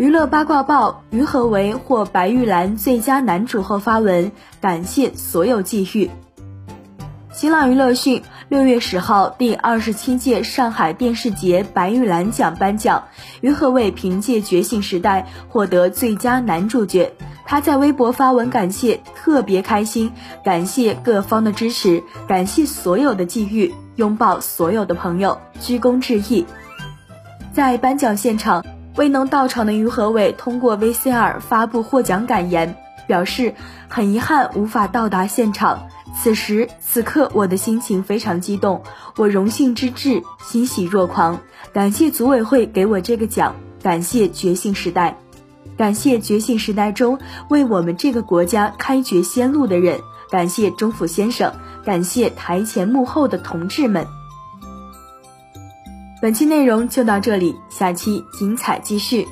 [0.00, 6.10] 娱乐八卦报：于和伟获白玉兰最佳男主后发文感谢所有际遇。
[7.30, 13.08] 新浪娱乐讯，六月十号，第二十七届上海电视节白玉兰奖颁奖，
[13.42, 17.12] 于和伟凭借《觉醒时代》获得最佳男主角。
[17.44, 20.10] 他在微博发文感谢，特别开心，
[20.42, 26.46] 感谢各方的支持，感谢所有的际遇，拥抱所有的朋友，鞠躬致意。
[27.52, 28.64] 在颁奖现场，
[29.00, 33.54] 未能到场的于和伟通过 VCR 发布获奖感言，表示
[33.88, 35.88] 很遗憾无法到达现场。
[36.14, 38.82] 此时此刻，我的心情非常激动，
[39.16, 41.40] 我荣幸之至，欣喜若狂。
[41.72, 45.16] 感谢组委会给我这个奖，感谢觉醒时代，
[45.78, 49.98] 感谢觉醒时代中为我们这个国家开掘先路的人，
[50.28, 51.50] 感谢钟府先生，
[51.86, 54.06] 感谢台前幕后的同志们。
[56.20, 59.26] 本期内容就到这里，下期精彩继续。